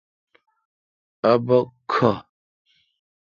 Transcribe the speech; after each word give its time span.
اؘ 1.29 1.35
بک 1.45 1.67
کھو۔ 1.91 2.11